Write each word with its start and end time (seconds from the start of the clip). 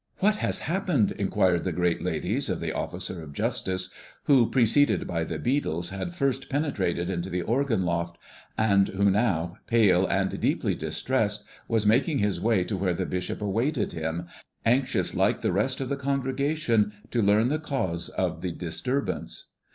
"What 0.17 0.37
has 0.37 0.61
happened?" 0.65 1.11
inquired 1.11 1.63
the 1.63 1.71
great 1.71 2.01
ladies 2.01 2.49
of 2.49 2.59
the 2.59 2.73
officer 2.73 3.21
of 3.21 3.33
justice, 3.33 3.91
who, 4.23 4.49
preceded 4.49 5.05
by 5.05 5.23
the 5.23 5.37
beadles, 5.37 5.91
had 5.91 6.15
first 6.15 6.49
penetrated 6.49 7.07
into 7.07 7.29
the 7.29 7.43
organ 7.43 7.83
loft, 7.85 8.17
and 8.57 8.87
who 8.87 9.11
now, 9.11 9.57
pale 9.67 10.07
and 10.07 10.41
deeply 10.41 10.73
distressed, 10.73 11.43
was 11.67 11.85
making 11.85 12.17
his 12.17 12.41
way 12.41 12.63
to 12.63 12.75
where 12.75 12.95
the 12.95 13.05
bishop 13.05 13.43
awaited 13.43 13.93
him, 13.93 14.25
anxious 14.65 15.13
like 15.13 15.41
the 15.41 15.53
rest 15.53 15.79
of 15.79 15.89
the 15.89 15.95
congregation 15.97 16.93
to 17.11 17.21
learn 17.21 17.49
the 17.49 17.59
cause 17.59 18.09
of 18.09 18.41
the 18.41 18.51
disturbance. 18.51 19.51